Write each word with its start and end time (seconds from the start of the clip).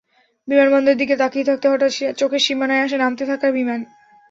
বিমানবন্দরের 0.47 0.99
দিকে 1.01 1.15
তাকিয়ে 1.17 1.47
থাকতে 1.49 1.65
হঠাৎ 1.69 1.91
চোখের 2.19 2.41
সীমানায় 2.41 2.83
আসে 2.85 2.97
নামতে 2.97 3.23
থাকা 3.25 3.47
বিমান। 3.51 3.79